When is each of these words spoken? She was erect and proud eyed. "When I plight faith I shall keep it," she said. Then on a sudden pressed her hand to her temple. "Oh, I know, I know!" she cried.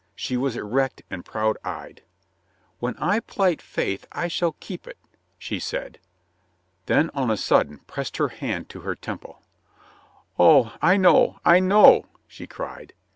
She 0.15 0.35
was 0.35 0.55
erect 0.55 1.03
and 1.11 1.23
proud 1.23 1.59
eyed. 1.63 2.01
"When 2.79 2.97
I 2.97 3.19
plight 3.19 3.61
faith 3.61 4.07
I 4.11 4.29
shall 4.29 4.53
keep 4.53 4.87
it," 4.87 4.97
she 5.37 5.59
said. 5.59 5.99
Then 6.87 7.11
on 7.13 7.29
a 7.29 7.37
sudden 7.37 7.81
pressed 7.85 8.17
her 8.17 8.29
hand 8.29 8.67
to 8.69 8.79
her 8.81 8.95
temple. 8.95 9.43
"Oh, 10.39 10.73
I 10.81 10.97
know, 10.97 11.39
I 11.45 11.59
know!" 11.59 12.07
she 12.25 12.47
cried. 12.47 12.93